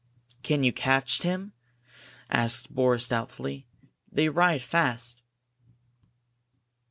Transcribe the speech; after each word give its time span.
"Can 0.41 0.63
you 0.63 0.73
catch 0.73 1.19
them?" 1.19 1.53
asked 2.31 2.73
Boris, 2.73 3.07
doubtfully. 3.07 3.67
"They 4.11 4.29
ride 4.29 4.63
fast." 4.63 5.21